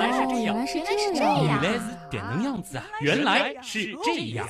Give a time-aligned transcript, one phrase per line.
[0.00, 2.84] 来是这样，原来是原这样原来是点能样子啊！
[3.02, 4.48] 原来是这样。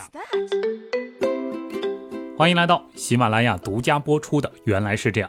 [2.38, 5.28] 欢迎来到喜马拉雅独家播出的《原来是这样》，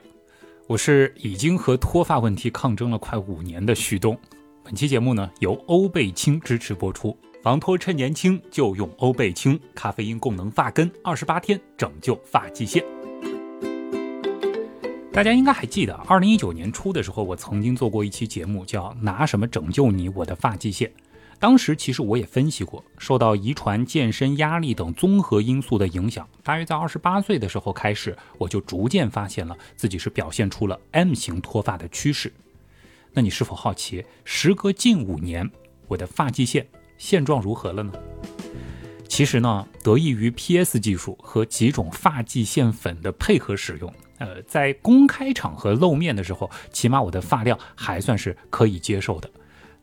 [0.68, 4.16] 我是已经和脱发问题抗争了快五年的旭东。
[4.64, 12.86] 本期节目呢由欧贝清支持播出，防脱趁年轻就用欧贝清，咖啡因功能发根，二十八天拯救发际线。
[15.14, 20.88] 大家应该还记得，二零一九年初的时候，我曾经做过一期节目，叫《拿什么拯救你我的发际线》。
[21.38, 32.32] 当时其实我也分析过，受到遗传、健身、压力等综合因素的影响，大约在二十八岁的时候开始，我就逐渐发现了自己是表现出了 M 型脱发的趋势。
[33.12, 35.52] 那你是否好奇，时隔近五年，
[35.90, 36.66] 我的发际线
[36.98, 37.92] 现状如何了呢？
[39.10, 49.30] 其实呢，得益于 PS 技术和几种发际线粉的配合使用，呃，在公开场合露面的时候，起码我的发量还算是可以接受的。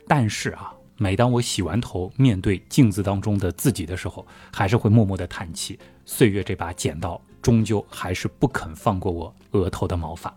[0.06, 0.72] 但是啊。
[1.00, 5.78] 每当我洗完头，面对镜子当中的自己的时候，还是会默默的叹气。
[6.04, 10.34] 岁月这把剪刀，终究还是不肯放过我额头的毛发。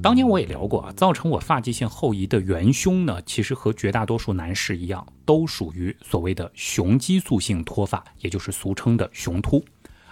[0.00, 9.60] 当年我也聊过啊，造成我发际线后移的元凶呢，其实和绝大多数男士一样，都属于所谓的雄激素性脱发，也就是俗称的雄秃。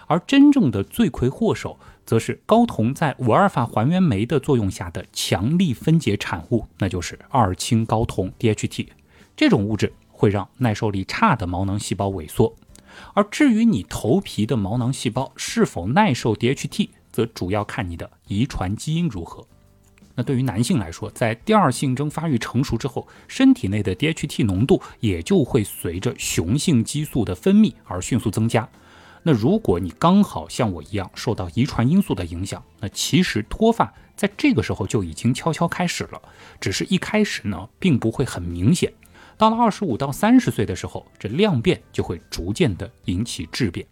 [0.09, 1.79] 而真正的罪魁祸首。
[2.05, 8.87] 则是睾酮在五二法还原酶的作用下的强力分解产物，那就是二氢睾酮 DHT。
[9.37, 12.55] 这种物质会让耐受力差的毛囊细胞萎缩。
[13.13, 19.45] 而至于你头皮的毛囊细胞是否耐受 DHT，则主要看你的遗传基因如何。
[20.15, 28.67] 那对于男性来说，在第二性征发育成熟之后，身体内的 DHT 浓度也就会随着雄性激素的分泌而迅速增加。
[29.23, 36.21] 那如果你刚好像我一样受到遗传因素的影响，那其实脱发在这个时候就已经悄悄开始了，
[36.61, 38.93] 只是一开始呢并不会很明显，
[39.37, 43.85] 到了二十五到三十岁的时候，这量变就会逐渐的引起质变。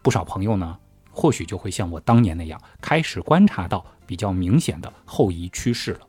[0.00, 0.78] 不少朋友呢，
[1.10, 6.00] 或许就会像我当年那样，开始观察到比较明显的后移趋势了。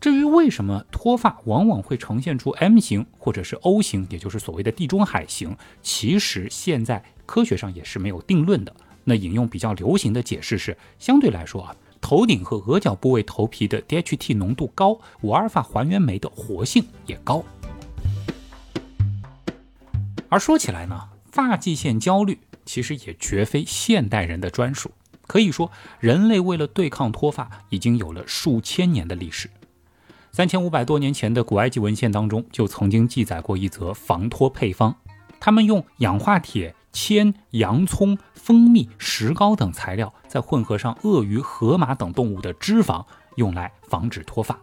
[0.00, 7.02] 至于为什么脱发往往会呈现出 M 型或者是 O 型，也就是所谓的地中海型，其实现在。
[7.28, 8.74] 科学上也是没有定论的。
[9.04, 17.44] 那引用比较流行的解释是，相对来说啊，头顶和额角部位头皮的 DHT 浓度高，五阿尔法还原酶的活性也高。
[20.30, 20.98] 而说起来呢，
[21.30, 24.90] 发际线焦虑其实也绝非现代人的专属。
[25.26, 29.50] 可以说，人类为了对抗脱发，已经有了数千年的历史。
[30.32, 34.94] 三千五百多年前的古埃及文献当中，就曾经记载过一则防脱配方，
[35.40, 36.74] 他们用氧化铁。
[37.00, 44.58] 铅、洋葱、蜂蜜、石膏等材料，再混合上鳄鱼、河马等动物的脂肪，用来防止脱发。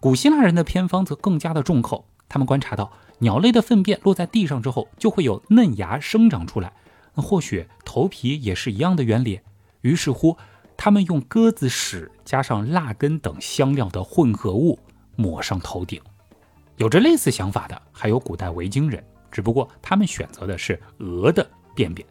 [0.00, 6.72] 古希腊人的偏方则更加的重口，他们观察到鸟类的粪便落在地上之后，就会有嫩芽生长出来。
[7.14, 9.38] 那或许头皮也是一样的原理。
[9.82, 10.36] 于是乎，
[10.76, 14.80] 他们用鸽子屎加上辣根等香料的混合物
[15.14, 16.02] 抹上头顶。
[16.78, 19.02] 有着类似想法的，还有古代维京人。
[19.34, 22.06] 只不过他们选择的是鹅的便便，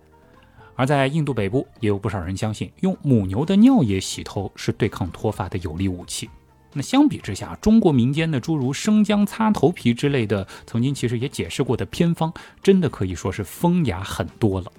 [0.76, 6.30] 而在印度北部也有不少人相信用母牛的尿液洗头是对抗脱发的有力武器。
[6.74, 14.70] 那相比之下，中国民间的诸如生姜擦头皮之类的，曾经其实也解释过的偏方，真的可以说是风雅很多了。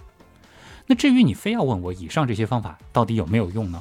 [0.87, 3.81] 那至于你非要问我以上这些方法到底有没有用呢？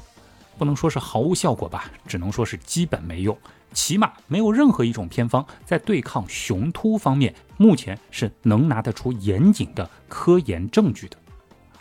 [0.58, 3.38] 不能说是毫无效果吧，只能说是基本没用。
[3.74, 11.18] 起码没有任何一种偏方在对抗雄秃方面，目前是能拿得出严谨的科研证据的。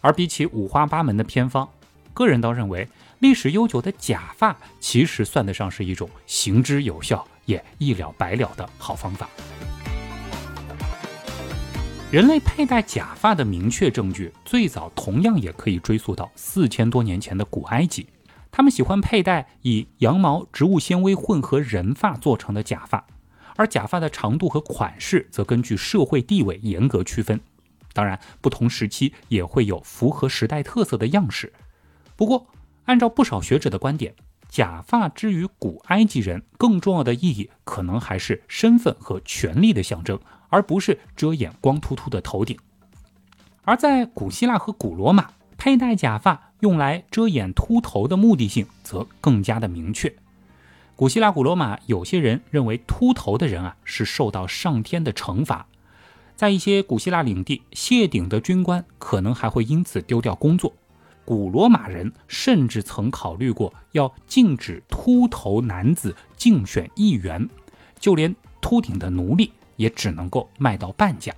[0.00, 1.68] 而比起五花八门的偏方，
[2.14, 2.88] 个人倒认为
[3.18, 9.28] 历史悠久的假发其实算得上是一种行之有效也一了百了的好方法。
[12.10, 18.06] 人类佩戴假发的明确证据，最早同样也可以追溯到四千多年前的古埃及。
[18.52, 23.04] 他们喜欢佩戴以羊毛、植物纤维混合人发做成的假发，
[23.56, 27.40] 而假发的长度和款式则根据社会地位严格区分。
[27.94, 31.50] 当然，不同时期也会有符合时代特色的样式。
[32.14, 32.46] 不过，
[32.84, 34.14] 按照不少学者的观点，
[34.50, 42.58] 假发之于古埃及人更重要的意义，可能还是身份和权力的象征，而不是遮掩光秃秃的头顶。
[43.64, 46.51] 而在古希腊和古罗马，佩戴假发。
[46.62, 50.14] 用来遮掩秃头的目的性则更加的明确。
[50.94, 55.66] 古希腊、古罗马，有些人认为秃头的人啊是受到上天的惩罚。
[56.36, 60.72] 在一些古希腊领地，谢顶的军官可能还会因此丢掉工作。
[61.24, 67.48] 古罗马人甚至曾考虑过要禁止秃头男子竞选议员，
[67.98, 71.34] 就连秃顶的奴隶也只能够卖到半价。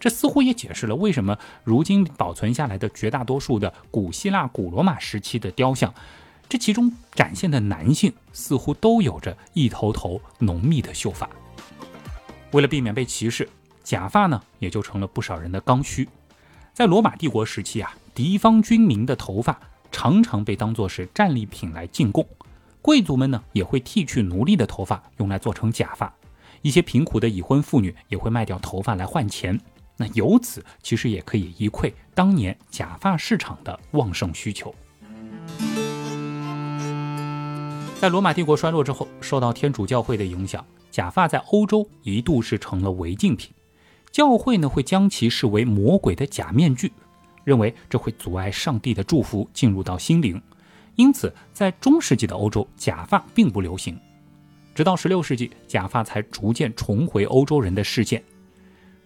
[0.00, 5.92] 这似乎也解释了为什么如今保存下来的绝大多数的古希腊、古罗马时期的雕像，
[6.48, 11.28] 这其中展现的男性似乎都有着一头头浓密的秀发。
[12.52, 13.48] 为了避免被歧视，
[13.84, 16.08] 假发呢也就成了不少人的刚需。
[16.72, 19.60] 在罗马帝国时期啊，敌方军民的头发
[19.92, 22.26] 常常被当作是战利品来进贡，
[22.80, 26.12] 贵族们呢也会剃去奴隶的头发用来做成假发，
[26.62, 29.60] 一些贫苦的已婚妇女也会卖掉头发来换钱。
[30.00, 34.74] 那由此其实也可以一窥当年假发市场的旺盛需求。
[38.00, 43.52] 在罗马帝国衰落之后，受到天主教会的影响，假发在欧洲一度是成了违禁品。
[44.10, 46.90] 教会呢会将其视为魔鬼的假面具，
[47.44, 50.40] 认为这会阻碍上帝的祝福进入到心灵。
[50.96, 54.00] 因此，在中世纪的欧洲，假发并不流行。
[54.74, 58.24] 直到16世纪，假发才逐渐重回欧洲人的视线。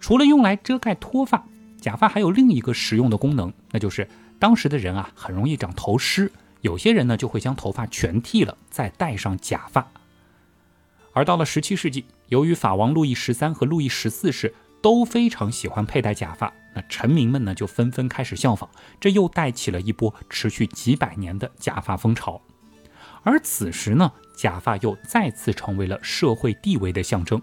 [0.04, 1.46] 除了用来遮盖脱发，
[1.80, 4.06] 假发还有另一个实用的功能，那就是
[4.38, 6.30] 当时的人啊很容易长头虱，
[6.60, 9.90] 有些人呢就会将头发全剃了，再戴上假发。
[11.14, 18.68] 而到了十七世纪，由于法王路易十三和路易十四世都非常喜欢佩戴假发，那臣民们呢就纷纷开始效仿，
[19.00, 22.38] 这又带起了一波持续几百年的假发风潮。
[23.22, 27.40] 而此时呢，假发又再次成为了社会地位的象征，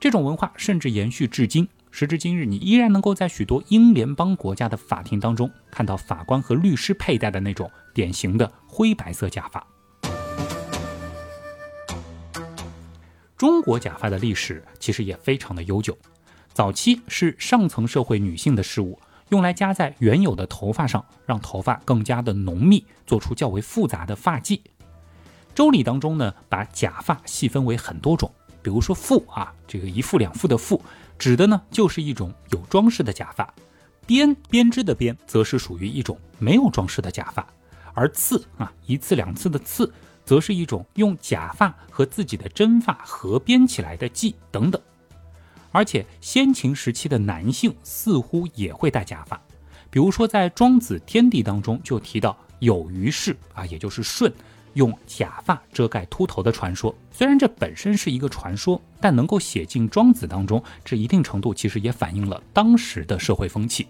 [0.00, 1.68] 这种文化甚至延续至今。
[1.94, 9.64] 时至今日，你依然能够在许多英联邦国家的法庭当中看到法官和律师佩戴的那种典型的灰白色假发。
[13.36, 15.96] 中国假发的历史其实也非常的悠久，
[16.54, 18.98] 早期是上层社会女性的事物，
[19.28, 24.58] 用来夹在原有的头发上，让头发更加的浓密，做出较为复杂的发髻。
[25.54, 30.80] 周礼当中呢，把假发细分为很多种，比如说副啊，这个一副两副的副。
[31.22, 33.54] 指的呢，就是一种有装饰的假发，
[34.04, 37.46] 编编织的编，则是属于一种没有装饰的假发，
[37.94, 39.88] 而刺啊，一次两次的刺，
[40.24, 44.82] 则是一种用假发和自己的真发合编起来的髻等等。
[45.70, 49.40] 而且先秦时期的男性似乎也会戴假发，
[49.90, 54.28] 比如说在《庄子·天地》当中就提到有于氏啊，也就是舜。
[54.74, 63.86] 用假发遮盖秃头的传说，虽然这本身是一个传说，但能够写进《庄子》当中，这一定程度其实也反映了当时的社会风气。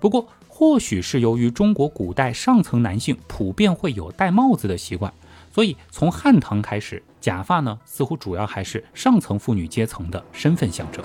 [0.00, 5.12] 不过，或许是由于中国古代上层男性普遍会有戴帽子的习惯，
[5.52, 11.04] 所以从汉唐开始，假发呢似乎主要还是上层妇女阶层的身份象征。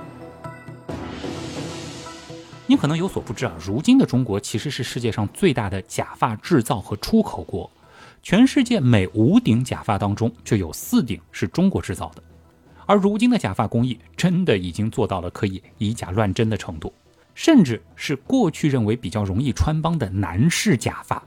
[2.65, 7.69] 你可能有所不知啊，如今的中国其实是世界上最大的假发制造和出口国。
[8.23, 12.23] 全世界每五顶假发当中就有四顶是中国制造的，
[12.85, 16.93] 而如今的假发工艺真的已经做到了可以以假乱真的程度，
[17.35, 21.21] 甚至是过去认为比较容易穿帮的男士假发。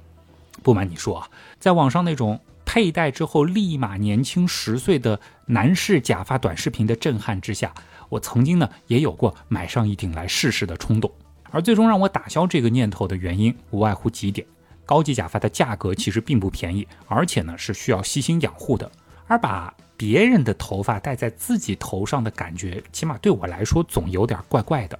[0.62, 1.28] 不瞒你说啊，
[1.60, 7.74] 在网上那种佩戴之后立马年轻十岁的男士假发短视频的震撼之下，
[8.08, 11.12] 我曾经呢也有过买上一顶来试试的冲动，
[11.50, 14.46] 而最终让我打消这个念头的原因无外乎几点。
[14.86, 18.90] 高级假发的价格其实并不便宜，而且呢是需要细心养护的。
[19.26, 24.98] 而把别人的头发戴在自己头上的感觉，起码对我来说总有点怪怪的。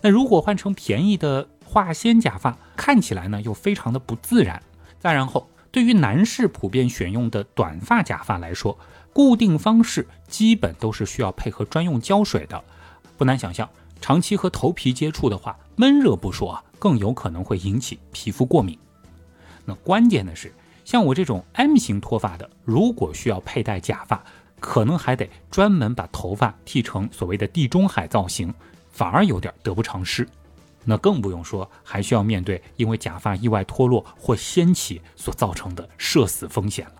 [0.00, 4.60] 那如果换成便宜的化纤假发，看起来呢又非常的不自然。
[4.98, 8.76] 再然后，对于男士普遍选用的短发假发来说，
[9.12, 12.64] 固定方式基本都是需要配合专用胶水的。
[13.16, 13.68] 不难想象，
[14.00, 18.76] 长期和头皮接触的话，闷热不说啊，更有可能会引起皮肤过敏。
[19.64, 20.52] 那关键的是，
[20.84, 24.22] 像我这种 M 型脱发的，如果需要佩戴假发，
[24.58, 28.52] 可能还得专门把头发剃成所谓的地中海造型，
[28.90, 30.28] 反而有点得不偿失。
[30.84, 36.99] 那更不用说，还需要面对因为假发意外脱落或掀起所造成的社死风险了。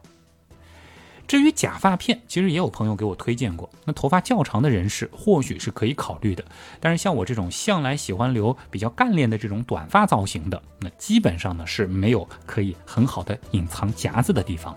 [1.31, 3.71] 至于假发片，其实也有朋友给我推荐过。
[3.85, 6.45] 那头发较长的人士或许是可以考虑的，
[6.81, 14.77] 但是像我这种向来喜欢留比较干练的这种短发造型的，那基本上呢是没有可以很好的隐藏夹子的地方。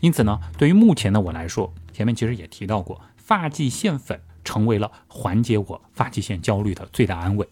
[0.00, 7.48] 因此呢，对于目前的我来说，前面其实也提到过，发际线粉成为了缓解我发际线焦虑的最大安慰。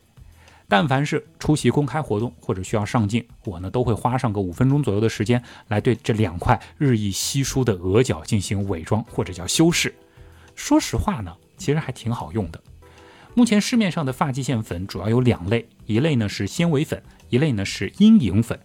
[0.68, 9.94] 但凡是出席公开活动或者需要上镜，我呢都会花上个五分钟左右的时间来对这两块日益稀疏的额角进行伪装或者叫修饰。
[10.54, 12.60] 说实话呢，其实还挺好用的。
[13.34, 18.58] 目前市面上的发际线粉主要有两类，一类呢是纤维粉，一类呢是阴影粉。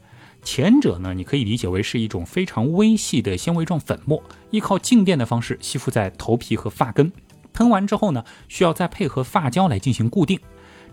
[0.44, 7.12] 前者呢，你可以理解为是一种非常微细的纤维状粉末，依靠静电的方式吸附在头皮和发根，
[7.54, 10.40] 喷完之后呢，需要再配合发胶来进行固定。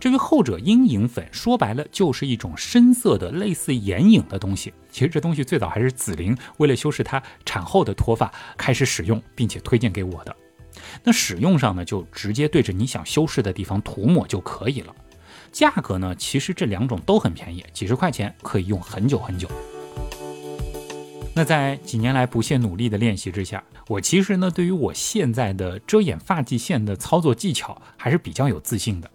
[0.00, 4.72] 至于后者阴影粉，说白了就是一种深色的类似眼影的东西。
[4.90, 10.34] 其实这东西最早还是紫菱为了修饰她产后的脱发开始使用，并且推荐给我的。
[11.02, 14.94] 那使用上呢，就直接对着你想修饰的地方涂抹就可以了。
[15.50, 19.48] 价格呢，其实这两种都很便宜，几十块钱可以用很久很久。
[21.34, 29.10] 那在几年来不懈努力的练习之下，我其实呢，对于我现在的遮掩发际线的操作技巧还是比较有自信的。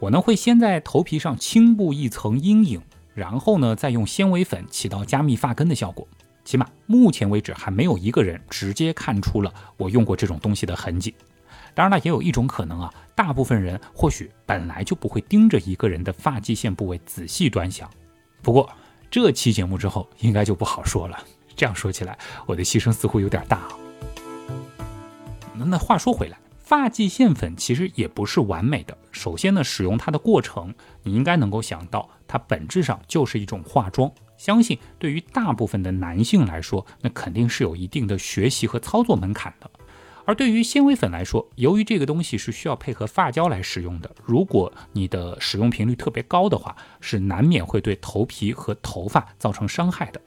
[0.00, 2.80] 我呢会先在头皮上轻布一层阴影，
[3.14, 6.06] 然后呢再用纤维粉起到加密发根的效果。
[6.44, 11.14] 起码目前为止还没有一个人直接看出了我用过这种东西的痕迹。
[11.74, 17.88] 当然了，也有一种可能啊，大部分人或许本来就不会盯着一个人的发际线部位仔细端详。
[18.40, 18.70] 不过
[19.10, 21.18] 这期节目之后应该就不好说了。
[21.54, 23.68] 这样说起来，我的牺牲似乎有点大啊。
[25.54, 26.38] 那那话说回来。
[26.68, 28.94] 发际线粉其实也不是完美的。
[29.10, 34.12] 首先呢，使用它的过程，你应该能够想到，它本质上就是一种化妆。
[34.36, 39.70] 相信对于大部分的男性来说，那肯定是有一定的学习和操作门槛的。
[40.26, 50.20] 而对于纤维粉来说，由于这个东西是需要配合发胶来使用的，如果你的使用频率特别高的话，是难免会对头皮和头发造成伤害的。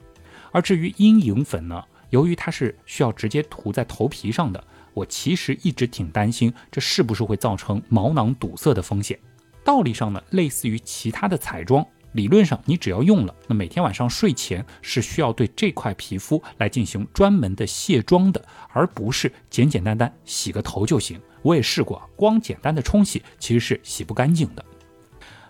[0.50, 4.64] 而至于阴影粉呢，由于它是需要直接涂在头皮上的。
[4.94, 9.18] 我其实一直挺担心，这是不是会造成毛囊堵塞的风险？
[9.64, 21.20] 道理上呢，类似于其他的彩妆，理论上你只要用了，那每天晚上睡前是需要对这块皮肤来进行专门的卸妆的，而不是简简单单洗个头就行。
[21.42, 24.64] 我也试过，光简单的冲洗其实是洗不干净的。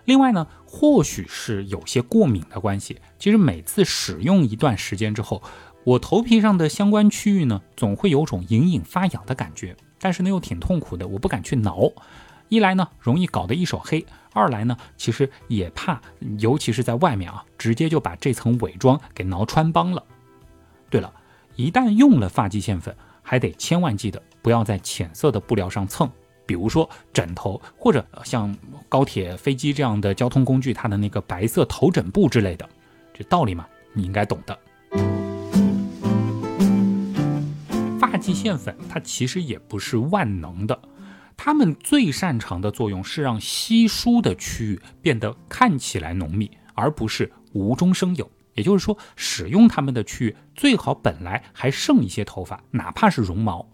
[0.05, 5.41] 另外呢，或许是有些过敏的关系，其实每次使用一段时间之后。
[5.85, 11.91] 我头皮上的相关区域呢，总会有种隐隐发痒的感觉，但是呢又挺痛苦的，我不敢去挠。
[12.47, 16.01] 一来呢容易搞得一手黑，二来呢其实也怕，
[16.39, 20.01] 尤其是在外面啊，直接就把这层伪装给挠穿帮了。
[20.89, 21.11] 对了，
[21.55, 26.09] 一旦用了发际线粉，还得千万记得不要在浅色的布料上蹭，
[26.45, 28.55] 比如说枕头或者像
[28.87, 32.69] 高铁、飞机这样的交通工具，它的那个白色头枕布之类的，
[33.13, 34.57] 这道理嘛，你应该懂的。
[38.23, 40.81] 发际线粉它其实也不是万能的，
[41.35, 48.31] 它们最擅长的作用是让稀疏的区域变得看起来浓密，而不是无中生有。
[48.53, 53.67] 也就是说，使用它们的区域最好本来还剩一些头发，哪怕是绒毛。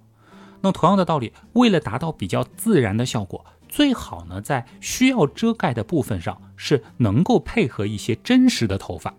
[0.61, 9.13] 那同样的道理，为了达到比较自然的效果，最好呢在需要遮盖的部分上是能够配合一些真实的头发。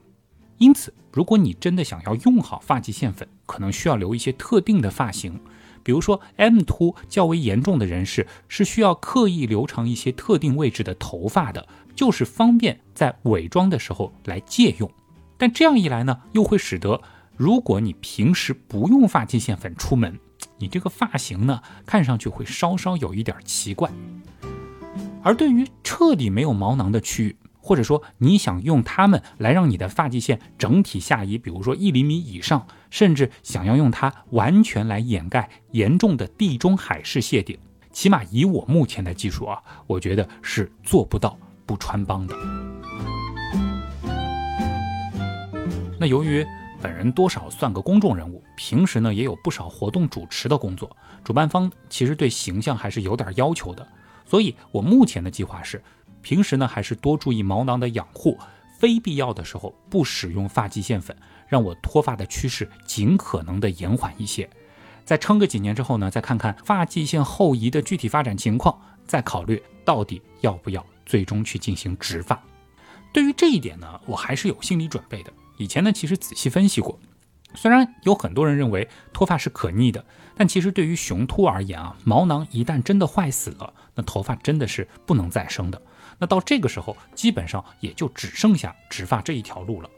[0.60, 5.40] 因此，如果你真的想要用好发际线粉，可能需要留一些特定的发型，
[5.82, 14.90] 比如说 M 秃较为严重的人士是需要刻意留长一些特定位置的头发的，就是方便在伪装的时候来借用。
[15.38, 17.00] 但这样一来呢，又会使得
[17.38, 20.20] 如果你平时不用发际线粉出门，
[20.58, 23.90] 你这个发型呢看上去会稍稍有一点奇怪。
[25.22, 27.36] 而对于彻底没有毛囊的区域，
[27.70, 37.56] 或者说你想用它们来让你的发际线整体下移，比如说一厘米以上，甚至想要用它完全来掩盖严重的地中海式谢顶，
[37.92, 42.34] 起码以我目前的技术啊，我觉得是做不到不穿帮的。
[46.00, 46.44] 那由于
[46.82, 50.90] 本人多少算个公众人物，平时呢也有不少活动主持的工作，
[51.22, 53.86] 主办方其实对形象还是有点要求的，
[54.26, 55.80] 所以我目前的计划是。
[56.22, 58.38] 平时呢，还是多注意毛囊的养护，
[58.78, 61.16] 非必要的时候不使用发际线粉，
[61.48, 64.48] 让我脱发的趋势尽可能的延缓一些。
[65.04, 72.40] 再撑个几年之后呢，再看看发际线后移的具体发展情况，再考虑到底要不要最终去进行植发。
[73.12, 75.32] 对于这一点呢，我还是有心理准备的。
[75.56, 76.96] 以前呢，其实仔细分析过，
[77.54, 80.04] 虽然有很多人认为脱发是可逆的，
[80.36, 85.82] 但其实对于雄秃而言啊，毛囊一旦真的坏死了，那头发真的是不能再生的。
[86.20, 89.90] 那到这个时候，基本上也就只剩下植发这一条路了。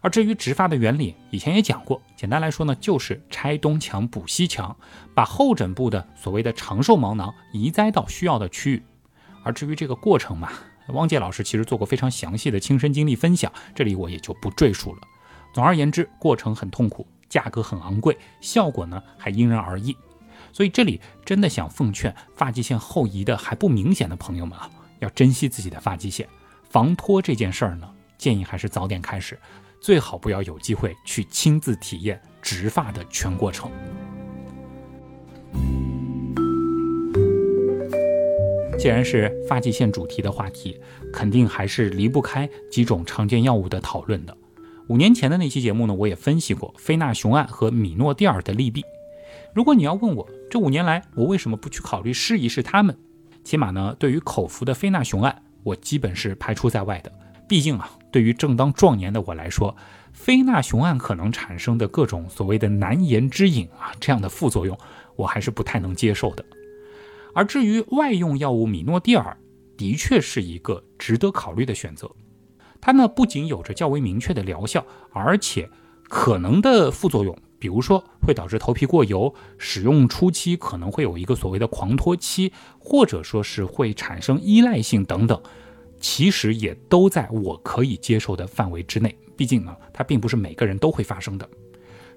[0.00, 4.74] 而至于植发的原理，以前也讲过，简单来说呢，就是拆东墙补西墙，
[5.14, 8.82] 把后枕部的所谓的长寿毛囊移栽到需要的区域。
[9.42, 10.50] 而至于这个过程嘛，
[10.88, 15.00] 汪杰老师其实做过非常详细的亲身经历分享，这里我也就不赘述了。
[15.52, 19.96] 总而言之，过程很痛苦，价格很昂贵，效果呢还因人而异。
[20.52, 24.70] 所以这里真的想奉劝发际线后移的还不明显的朋友们啊。
[25.00, 26.28] 要珍惜自己的发际线，
[26.68, 29.38] 防脱这件事儿呢，建议还是早点开始。
[29.80, 33.70] 最好不要有机会去亲自体验植发的全过程。
[38.76, 40.80] 既然是发际线主题的话题，
[41.12, 44.36] 肯定还是离不开几种常见药物的讨论的。
[44.88, 48.84] 五年前的那期节目呢，我也分析过非那雄胺和米诺地尔的利弊。
[49.54, 52.96] 如果你要问我这五年来我为什么不去考虑试一试它们，
[53.44, 57.12] 起码呢，对于口服的非那雄胺，我基本是排除在外的。
[57.48, 59.74] 毕竟啊，对于正当壮年的我来说，
[60.12, 64.76] 非那雄胺可能产生的各种所谓的难言之隐啊，这样的副作用，
[65.16, 66.44] 我还是不太能接受的。
[67.34, 69.34] 而至于外用药物米诺地尔，
[69.78, 72.10] 的确是一个值得考虑的选择。
[72.80, 75.70] 它呢不仅有着较为明确的疗效，而且
[76.04, 85.42] 可能的副作用，比如说会导致头皮过油，使用初期可能会有一个所谓的狂脱期，或者说是会产生依赖性等等，
[86.00, 89.16] 其实也都在我可以接受的范围之内。
[89.36, 91.48] 毕竟呢，它并不是每个人都会发生的。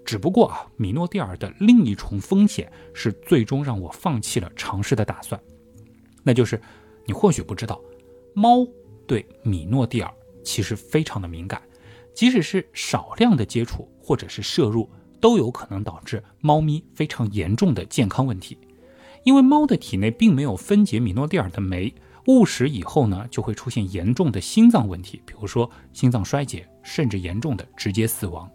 [0.03, 5.39] 只不过啊，米诺地尔的另一重风险是最终让我放弃了尝试的打算，
[6.23, 6.59] 那就是
[7.05, 7.79] 你或许不知道，
[8.33, 8.65] 猫
[9.05, 10.11] 对米诺地尔
[10.43, 11.61] 其实非常的敏感，
[12.15, 14.89] 即使是少量的接触或者是摄入，
[15.21, 18.57] 都有可能导致猫咪非常严重的健康问题。
[19.23, 21.93] 因为猫的体内并没有分解米诺地尔的酶，
[22.25, 28.49] 误食以后呢，就会出现严重的心脏问题，比如说心脏衰竭，甚至严重的直接死亡。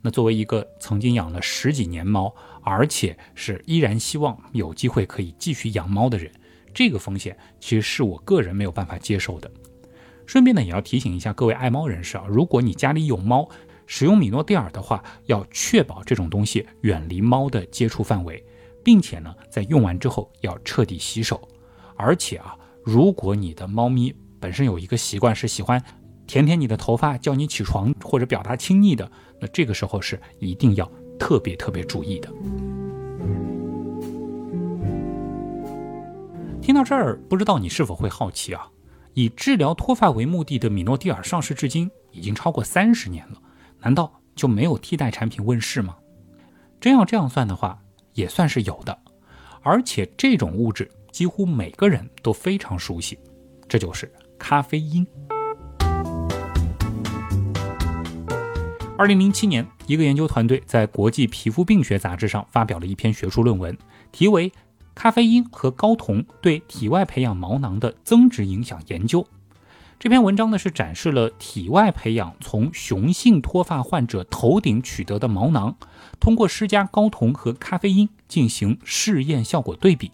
[0.00, 6.32] 那作为一个曾经养了十几年猫，而且是依然希望有机会可以继续养猫的人，
[6.72, 9.50] 这个风险其实是我个人没有办法接受的。
[10.24, 13.48] 顺便呢，也要提醒一下各位爱猫人士啊，如果你家里有猫，
[13.86, 18.44] 使用米诺地尔的话，要确保这种东西远离猫的接触范围，
[18.84, 21.48] 并且呢，在用完之后要彻底洗手。
[21.96, 25.82] 而且啊，如果你的猫咪本身有一个习惯是喜欢
[26.26, 29.10] 舔舔你的头发、叫你起床或者表达亲昵的。
[29.40, 32.30] 那这个时候是一定要特别特别注意的。
[36.60, 38.68] 听到这儿，不知道你是否会好奇啊？
[39.14, 43.40] 以治疗脱发为目的的米诺地尔上市至今已经超过三十年了，
[43.80, 45.96] 难道就没有替代产品问世吗？
[46.80, 47.78] 真要这样算的话，
[48.14, 48.98] 也算是有的。
[49.62, 53.18] 而且这种物质几乎每个人都非常熟悉，
[53.68, 55.06] 这就是咖啡因。
[58.98, 63.76] 二零零七年，一个研究团队在国际皮肤病学杂志上发表了一篇学术论文，
[64.10, 64.48] 题为
[64.94, 69.22] 《咖啡因和睾酮对体外培养毛囊的增殖影响研究》。
[69.98, 75.76] 这篇文章呢是展示了体外培养从雄性脱发患者头顶取得的毛囊，
[76.20, 80.12] 通过施加睾酮和咖啡因进行试验效果对比。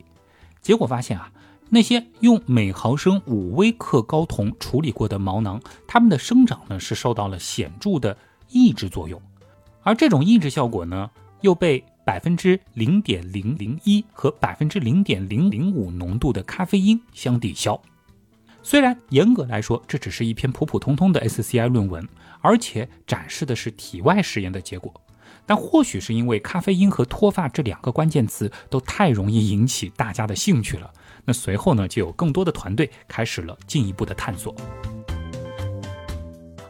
[0.60, 1.32] 结果发现啊，
[1.70, 8.16] 那些用每毫升五微克睾酮处理过的毛囊，它们的生长呢是受到了显著的。
[8.54, 9.18] 抑制作用，
[9.82, 17.80] 而这种抑制效果呢，又被百分之零点零零一和百分之零点零零五浓度的咖啡因相抵消。
[18.62, 22.08] 虽然严格来说，这只是一篇普普通通的 SCI 论文，
[22.40, 24.92] 而且展示的是体外实验的结果，
[25.44, 30.90] 但或许是因为咖啡因和脱发这两个关键词都太容易引起大家的兴趣了，
[31.24, 34.54] 那随后呢，就有更多的团队开始了进一步的探索。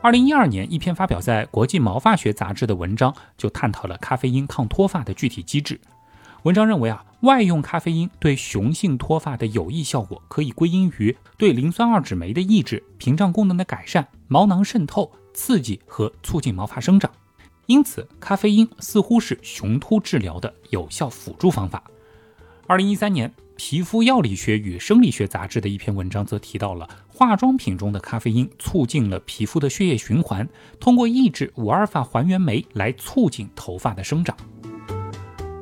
[0.01, 5.81] 二零一二年，一篇发表在《国际毛发学杂志》的文章就探讨了咖啡因抗脱发的具体机制。
[6.43, 17.11] 文章认为啊，外用咖啡因对雄性脱发的有益效果可以归因于对磷酸二酯酶的抑制、屏障功能的改善、毛囊渗透、刺激和促进毛发生长。
[17.67, 21.85] 因此，咖啡因似乎是雄秃治疗的有效辅助方法。
[22.67, 23.33] 二零一三年。
[23.55, 30.49] 皮肤药理学与生理学杂志的一篇文章则提到了化妆品中的咖啡因促进了皮肤的血液循环，
[30.81, 34.37] 通过抑制五阿尔法还原酶来促进头发的生长。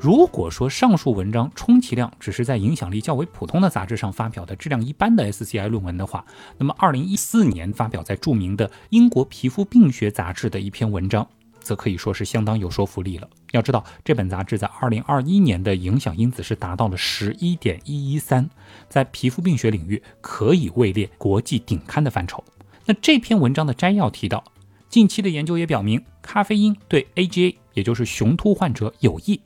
[0.00, 6.24] 如果说上述文章充其量只是在影响力较为普通的杂志上发表的质量一般的 SCI 论文的话，
[6.56, 11.28] 那么二零一四年发表在著名的英国皮肤病学杂志的一篇文章。
[11.60, 13.28] 则可以说是相当有说服力了。
[13.50, 18.48] 要知道，这本杂志在二零二一年的影响因子是达到了十一点一一三，
[18.88, 22.42] 在皮肤病学领域可以位列国际顶刊的范畴。
[22.86, 24.42] 那这篇文章的摘要提到，
[24.88, 29.38] 近期的研究也表明，咖啡因对 AGA，也就是雄秃患者有益。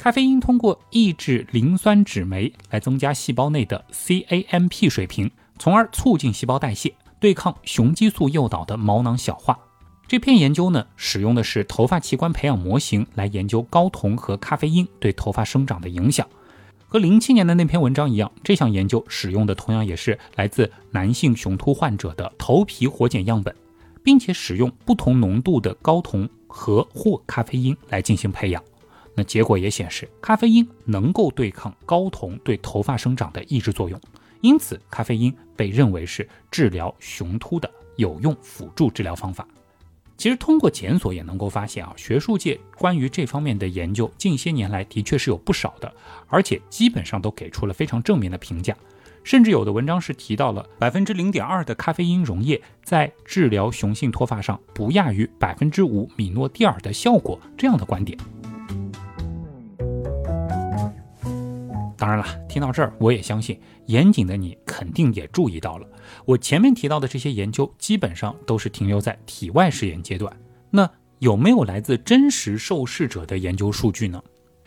[0.00, 9.58] 咖啡因通过抑制磷酸酯酶来增加细胞内的 CAMP 水平，从而促进细胞代谢，对抗雄激素诱导的毛囊小化。
[10.08, 16.26] 这篇研究呢，使用的是头发器官培养模型来研究睾酮和咖啡因对头发生长的影响。
[16.88, 23.54] 和零七年的那篇文章一样，这项研究使用的同样也是来自男性雄秃患者的头皮活检样本，
[24.02, 28.64] 并且使用不同浓度的睾酮和或咖啡因来进行培养。
[29.20, 34.00] 那结果也显示，咖啡因能够对抗睾酮对头发生长的抑制作用，
[34.40, 39.46] 因此咖啡因被认为是治疗雄秃的有用辅助治疗方法。
[40.16, 45.94] 其实通过检索也能够发现啊，学术界关于这方面的研究近些年来的确是有不少的，
[46.28, 48.74] 而且基本上都给出了非常正面的评价。
[49.22, 58.18] 甚至有的文章是提到了百分之零点二的咖啡因溶液在治疗雄性脱发上不亚于百分之五米诺地尔的效果这样的观点。
[62.00, 65.86] 当然了，听到这儿，我也相信严谨的你肯定也注意到了，
[66.24, 70.34] 我前面提到的这些研究基本上都是停留在体外实验阶段。
[70.70, 74.22] 那有没有来自真实受试者的研究数据呢？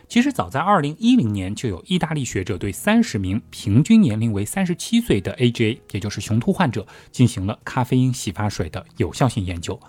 [0.06, 9.80] 其实早在二零一零年，就有意大利学者对三十名平均年龄为三十七岁的 AGA，也就是雄秃患者，进行了咖啡因洗发水的有效性研究。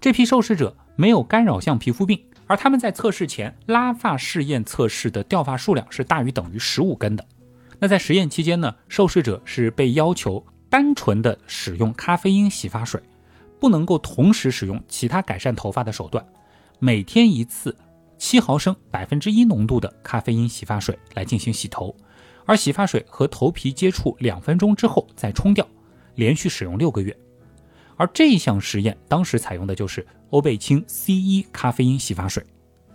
[0.00, 2.22] 这批受试者没有干扰性皮肤病。
[2.46, 7.26] 而他们在测试前拉发试验测试的掉发数量是大于等于十五根的。
[7.78, 13.02] 那在实验期间呢，受试者是被要求单纯的使用咖啡因洗发水，
[13.58, 16.24] 不能够同时使用其他改善头发的手段。
[16.78, 17.76] 每天一次
[18.18, 21.94] 七毫升百分之一浓度的咖啡因洗发水来进行洗头，
[22.44, 25.66] 而洗发水和头皮接触两分钟之后再冲掉，
[26.14, 27.16] 连续使用六个月。
[27.96, 32.42] 而这项实验当时采用的就是欧贝清 C 一咖啡因洗发水，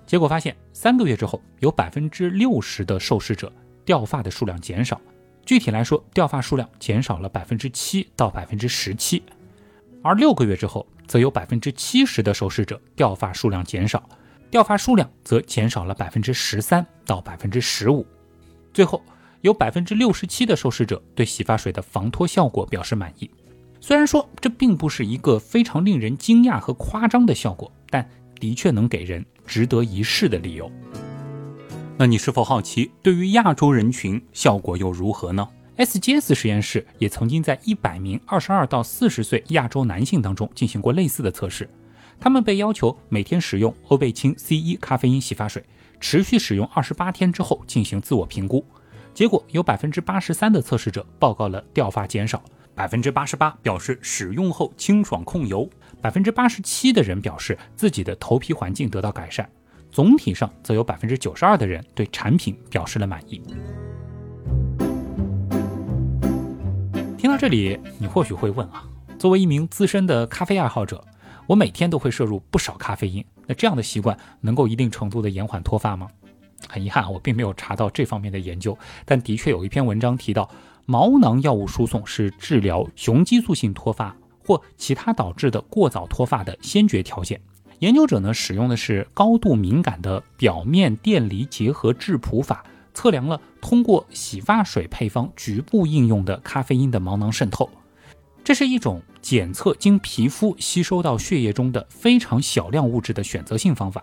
[0.08, 3.52] 结果发现三个月之后，有百分之六十的受试者
[3.86, 5.00] 掉发的数量减少，
[5.45, 9.21] 具体来说，掉发数量减少了百分之七到百分之十七，
[10.02, 14.10] 而六个月之后，则有百分之七十的受试者掉发数量减少，
[14.50, 18.04] 掉发数量则减少了百分之十三到百分之十五，
[18.73, 19.00] 最后
[19.41, 23.30] 有百分之六十七的受试者对洗发水的防脱效果表示满意。
[23.79, 28.07] 虽然说这并不是一个非常令人惊讶和夸张的效果，但
[28.39, 30.71] 的确能给人值得一试的理由。
[31.97, 41.69] 那你是否好奇，对于亚洲人群效果又如何呢？SGS 实验室也曾经在一百名二十二到四十岁亚洲男性当中进行过类似的测试，
[42.19, 45.63] 他们被要求每天使用欧贝清 C 一咖啡因洗发水，
[45.99, 48.65] 持续使用二十八天之后进行自我评估，
[49.13, 52.43] 结果有百分之八十三的测试者报告了掉发减少。
[52.77, 55.67] 百分之八十八表示使用后清爽控油，
[55.99, 59.49] 百分之八十七的人表示自己的头皮环境得到改善，
[59.91, 63.41] 总体上则有百分之九十二的人对产品表示了满意。
[67.17, 68.83] 听到这里，你或许会问啊，
[69.17, 71.03] 作为一名资深的咖啡爱好者，
[71.47, 76.07] 我每天都会摄入不少咖啡因，那这样的习惯能够一定程度的延缓脱发吗？
[76.69, 80.47] 很遗憾，我并没有查到这方面的研究，但的确有一篇文章提到。
[80.89, 87.41] 毛囊药物输送是治疗雄激素性脱发或其他导致的过早脱发的先决条件。
[87.80, 97.69] 研究者呢使用的是高度敏感的表面电离结合质谱法，测量了通过洗发水配方局部应用的咖啡因的毛囊渗透。
[98.41, 104.02] 这是一种检测经皮肤吸收到血液中的非常小量物质的选择性方法。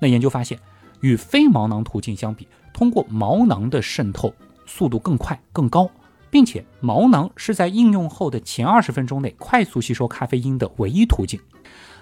[0.00, 0.58] 那研究发现，
[1.00, 4.34] 与非毛囊途径相比，通过毛囊的渗透
[4.66, 5.88] 速度更快更高。
[6.30, 11.40] 并且毛囊是在应用后的前二十分钟内快速吸收咖啡因的唯一途径。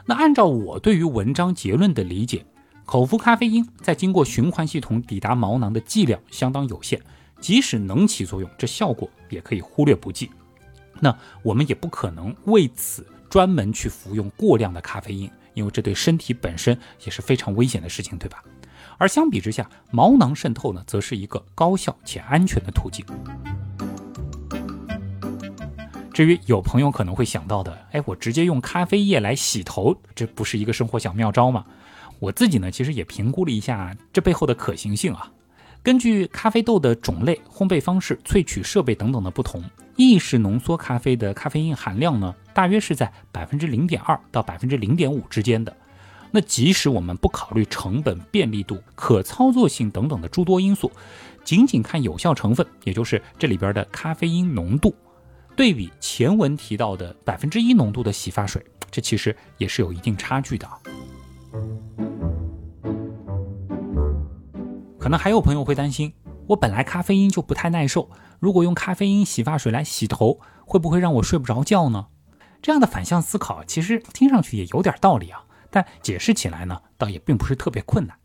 [0.05, 2.45] 那按照我对于文章结论的理解，
[2.85, 7.01] 口服咖啡因在经过循环系统抵达毛囊的剂量相当有限，
[7.41, 10.31] 即使能起作用，这效果也可以忽略不计。
[11.01, 18.43] 那我们也不可能为此专门去服用过量的咖啡因，因为这对身体本身也是非常危险的事情，对吧？
[18.99, 23.05] 而相比之下，毛囊渗透呢，则是一个高效且安全的途径。
[26.17, 31.63] 至于有朋友可能会想到的，哎，我直接用咖啡液来洗头，这不是一个生活小妙招吗？
[32.19, 35.31] 我自己呢，其实也评估了一下这背后的可行性啊。
[35.83, 39.63] 根据咖啡豆的种类、烘焙方式、萃取设备等等的不同，
[39.97, 45.77] 意式浓缩咖啡的咖啡因含量呢，大约是在百分之零点二到百分之零点五之间的。
[46.31, 50.91] 那即使我们不考虑成本、便利度、可操作性等等的诸多因素，
[51.45, 54.95] 仅仅看有效成分，也就是这里边的咖啡因浓度。
[55.57, 60.69] 对比前文提到的百分之一浓度的洗发水，这其实也是有一定差距的。
[64.99, 66.13] 可能还有朋友会担心，
[66.49, 72.09] 我本来咖啡因就不太耐受，如果用咖啡因洗发水来洗头，会不会让我睡不着觉呢？
[72.61, 78.19] 这样的反向思考其实听上去也有点道理啊，但解释起来呢，倒也并不是特别困难。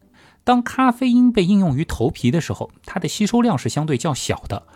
[0.44, 4.68] 当咖啡因被应用于头皮的时候，它的吸收量是相对较小的。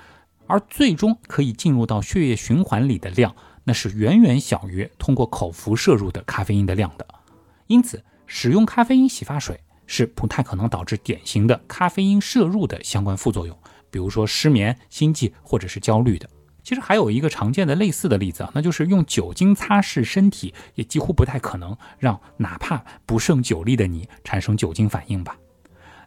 [0.47, 7.07] 而最终可以进入到血液循环里的量，那是远远小于通过口服摄入的咖啡因的量的。
[7.67, 13.57] 因此，使用咖啡因洗发水是不太可能导致典型的咖啡因摄入的相关副作用，
[13.89, 16.29] 比如说失眠、心悸或者是焦虑的。
[16.63, 25.37] 其实还有一个常见的类似的例子啊，那就是用酒精擦拭身体，也几乎不太可能让哪怕不胜酒力的你产生酒精反应吧。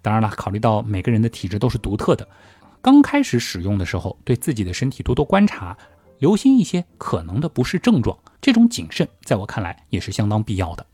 [0.03, 2.29] 当然了，考虑到每个人的体质都是独特的，
[2.89, 5.77] 刚开始使用的时候，对自己的身体多多观察，
[6.21, 10.87] 留心一些可能的不适症状，这种谨慎在我看来也是相当必要的。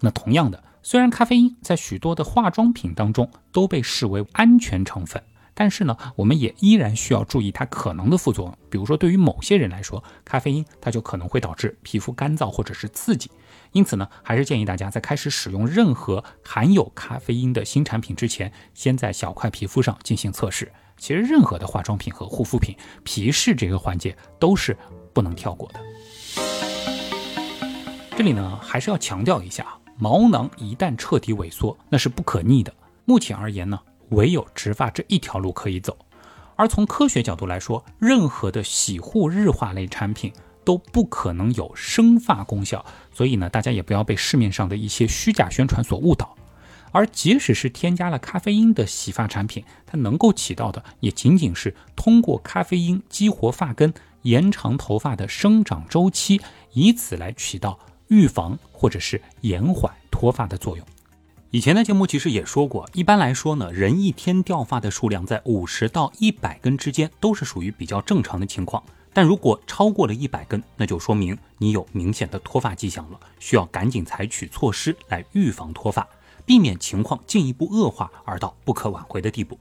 [0.00, 5.22] 那同样的，虽然咖啡因在许多的化妆品当中都被视为安全成分。
[5.54, 8.58] 但是呢，我们也依然需要注意它可能的副作用。
[8.70, 13.30] 比如说，对于某些人来说，咖啡因它就可能会导致皮肤干燥或者是刺激。
[13.72, 20.72] 因此呢，还是建议大家在开始使用任何含有咖啡因的新产品之前，先在小块皮肤上进行测试。
[20.96, 24.76] 其实，任何的化妆品和护肤品，皮试这个环节都是
[25.12, 25.80] 不能跳过的。
[28.16, 29.66] 这里呢，还是要强调一下，
[29.98, 32.72] 毛囊一旦彻底萎缩，那是不可逆的。
[33.04, 33.78] 目前而言呢。
[34.12, 35.96] 唯有植发这一条路可以走，
[36.56, 40.32] 而从科学角度来说，任何的洗护日化类产品
[40.64, 46.36] 都不可能有生发功效，所以呢，大家也不要被市面上的一些虚假宣传所误导。
[46.94, 56.38] 而即使是添加了咖啡因的洗发产品，它能够起到的也仅仅是通过咖啡因激活发根，延长头发的生长周期，
[56.74, 60.86] 以此来起到预防或者是延缓脱发的作用。
[61.52, 68.82] 以前的节目其实也说过，一般来说呢，人一天掉发的数量在五十到一百根之间，都是属于比较正常的情况。
[69.12, 76.08] 但如果超过了一百根，那就说明你有明显的脱发迹象了，需要赶紧采取措施来预防脱发，
[76.46, 79.60] 避免情况进一步恶化而到不可挽回的地步。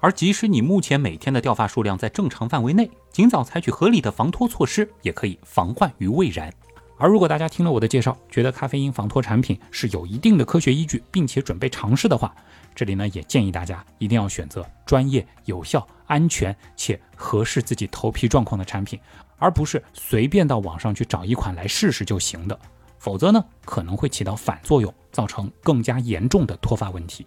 [0.00, 6.50] 而即使你目前每天的掉发数量在正常范围内，尽早采取合理的防脱措施，也可以防患于未然。
[6.98, 12.34] 而如果大家听了我的介绍，觉得咖啡因防脱产品是有一定的科学依据，并且准备尝试的话，
[12.74, 18.98] 这里呢也建议大家一定要选择专业、有效、安全且合适自己头皮状况的产品，
[19.38, 22.58] 而不是随便到网上去找一款来试试就行的。
[22.98, 27.24] 否则呢，可能会起到反作用，造成更加严重的脱发问题。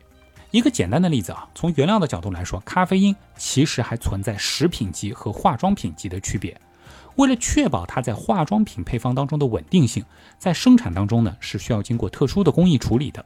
[0.52, 6.60] 一个简单的例子啊，从原料的角度来说，咖啡因其实还存在食品级和化妆品级的区别。
[7.16, 10.04] 为了确保它在化妆品配方当中的稳定性，
[10.40, 13.24] 在生产当中呢是需要经过特殊的工艺处理的。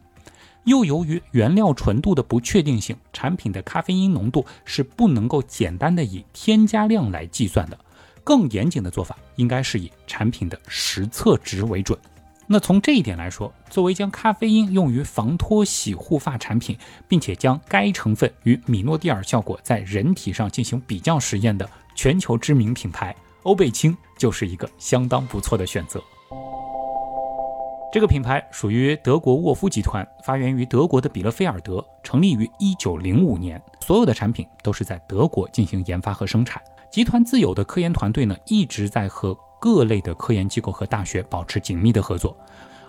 [0.63, 7.77] 又由于原料纯度的不确定性，产品的咖啡因浓度是不能够简单的以添加量来计算的。
[8.23, 11.97] 更严谨的做法应该是以产品的实测值为准。
[12.47, 16.75] 那从这一点来说，作为将咖啡因用于防脱洗护发产品，
[17.07, 23.15] 并且将该成分与米诺地尔效果在人体上进行比较实验的全球知名品牌。
[23.45, 26.03] 欧贝清就是一个相当不错的选择。
[27.93, 36.59] 这个品牌属于德国沃夫集团，发源于德国的比勒菲尔德，成立于一九零五年，所有的产品都是在德国进行研发和生产。
[36.91, 42.35] 集团自有的科研团队呢，一直在和各类的科研机构和大学保持紧密的合作，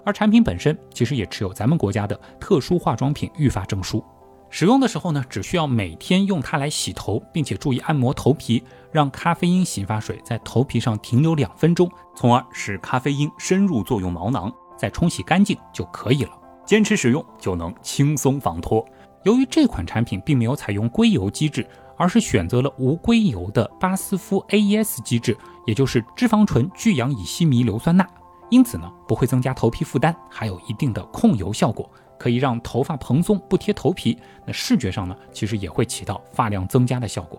[0.04, 4.02] 而产品本身其实也持有咱们国家的特殊化妆品预发证书。
[4.48, 8.62] 使用的时候呢，只需要每天用它来洗头，并且注意按摩头皮，
[8.96, 16.30] 让咖啡因洗发水在头皮上停留两分钟，从而使咖啡因深入作用毛囊，再冲洗干净就可以了。
[16.64, 18.82] 坚持使用就能轻松防脱。
[19.24, 28.08] 由于这款产品并没有采用硅油机制，而是选择了无硅油的巴斯夫 AES 机制，也就是脂肪醇聚氧乙烯醚硫酸钠，
[28.48, 31.86] 因此呢不会增加头皮负担，还有一定的控油效果。
[32.18, 37.38] 可以让头发蓬松不贴头皮，那视觉上呢，其实也会起到发量增加的效果。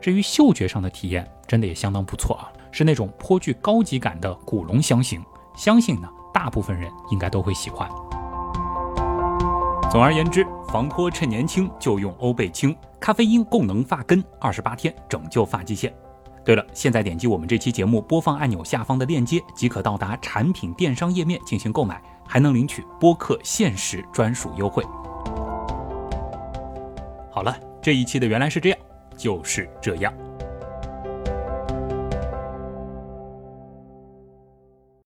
[0.00, 5.22] 至于嗅觉上的体验，真的也相当不错啊，是那种颇具高级感的古龙香型，
[5.56, 7.88] 相信呢，大部分人应该都会喜欢。
[9.90, 15.94] 总而言之，防脱趁年轻就用欧贝清咖啡因供能发根，二十八天拯救发际线。
[16.44, 22.02] 对了，现在点击我们这期节目播放按钮下方的链接，即可到达产品电商页面进行购买。
[22.30, 24.84] 还能领取播客限时专属优惠。
[27.30, 28.78] 好了，这一期的原来是这样，
[29.18, 30.27] 就是这样。